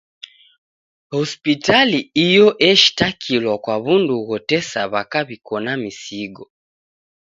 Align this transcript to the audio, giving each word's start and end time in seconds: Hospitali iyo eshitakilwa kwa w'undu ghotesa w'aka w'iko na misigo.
Hospitali 1.15 1.99
iyo 2.25 2.47
eshitakilwa 2.69 3.55
kwa 3.63 3.75
w'undu 3.83 4.13
ghotesa 4.27 4.81
w'aka 4.91 5.19
w'iko 5.27 5.55
na 5.65 5.73
misigo. 5.81 6.45